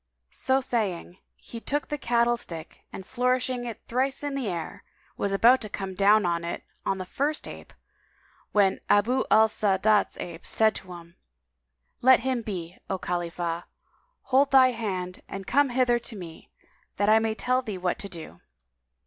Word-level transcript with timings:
So 0.31 0.61
saying, 0.61 1.19
he 1.35 1.59
took 1.59 1.87
the 1.89 1.97
cattle 1.99 2.35
stick 2.35 2.81
and 2.91 3.05
flourishing 3.05 3.65
it 3.65 3.83
thrice 3.87 4.23
in 4.23 4.33
the 4.33 4.47
air, 4.47 4.83
was 5.15 5.31
about 5.31 5.61
to 5.61 5.69
come 5.69 5.93
down 5.93 6.23
with 6.23 6.43
it 6.43 6.63
on 6.87 6.97
the 6.97 7.05
first 7.05 7.47
ape, 7.47 7.71
when 8.51 8.79
Abu 8.89 9.23
al 9.29 9.47
Sa'adat's 9.47 10.17
ape 10.17 10.43
said 10.43 10.73
to 10.77 10.93
him, 10.93 11.17
"Let 12.01 12.21
him 12.21 12.41
be, 12.41 12.79
O 12.89 12.97
Khalifah, 12.97 13.65
hold 14.23 14.49
thy 14.49 14.71
hand 14.71 15.21
and 15.29 15.45
come 15.45 15.69
hither 15.69 15.99
to 15.99 16.15
me, 16.15 16.49
that 16.95 17.07
I 17.07 17.19
may 17.19 17.35
tell 17.35 17.61
thee 17.61 17.77
what 17.77 17.99
to 17.99 18.09
do." 18.09 18.41